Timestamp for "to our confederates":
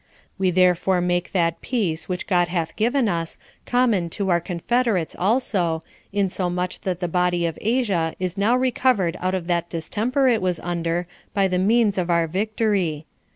4.17-5.15